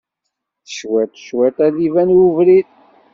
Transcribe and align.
Cwiṭ 0.75 1.11
cwiṭ 1.25 1.57
ad 1.65 1.71
d-iban 1.75 2.09
ubrid. 2.27 2.67